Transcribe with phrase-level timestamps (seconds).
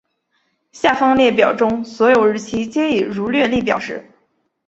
[0.71, 4.09] 下方列表中所有日期皆以儒略历表示。